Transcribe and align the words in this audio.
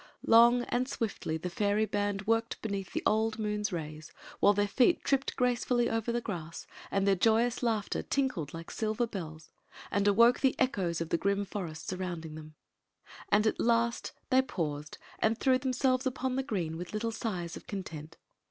Long 0.25 0.63
and 0.63 0.89
swiftly 0.89 1.37
the 1.37 1.51
fairy 1.51 1.85
band 1.85 2.25
worked 2.25 2.59
beneath 2.63 2.91
the 2.91 3.03
old 3.05 3.37
moon's 3.37 3.71
rays, 3.71 4.11
while 4.39 4.53
their 4.55 4.67
feet 4.67 5.03
tripped 5.03 5.35
gracefully 5.35 5.91
over 5.91 6.11
the 6.11 6.19
grass 6.19 6.65
and 6.89 7.05
their 7.07 7.13
joyous 7.13 7.61
laughter 7.61 8.01
tinkled 8.01 8.51
like 8.51 8.71
mlver 8.71 9.11
bells 9.11 9.51
and 9.91 10.07
awoke 10.07 10.39
the 10.39 10.55
echoes 10.59 11.01
of 11.01 11.09
the 11.09 11.19
grim 11.19 11.45
forest 11.45 11.87
surrounding 11.87 12.33
diem. 12.33 12.55
And 13.29 13.45
at 13.45 13.59
last 13.59 14.13
they 14.31 14.41
paused 14.41 14.97
and 15.19 15.37
threw 15.37 15.59
themselves 15.59 16.07
upon 16.07 16.35
the 16.35 16.41
green 16.41 16.77
with 16.77 16.93
little 16.93 17.11
sighs 17.11 17.55
of 17.55 17.67
content. 17.67 18.17